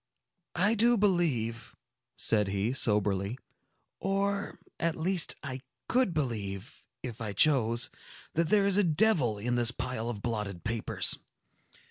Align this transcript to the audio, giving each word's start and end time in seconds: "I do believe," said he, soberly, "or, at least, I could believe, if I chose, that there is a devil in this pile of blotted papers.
"I 0.55 0.73
do 0.73 0.97
believe," 0.97 1.75
said 2.15 2.47
he, 2.47 2.73
soberly, 2.73 3.37
"or, 3.99 4.57
at 4.79 4.95
least, 4.95 5.35
I 5.43 5.59
could 5.87 6.11
believe, 6.11 6.83
if 7.03 7.21
I 7.21 7.33
chose, 7.33 7.91
that 8.33 8.49
there 8.49 8.65
is 8.65 8.77
a 8.79 8.83
devil 8.83 9.37
in 9.37 9.57
this 9.57 9.69
pile 9.69 10.09
of 10.09 10.23
blotted 10.23 10.63
papers. 10.63 11.19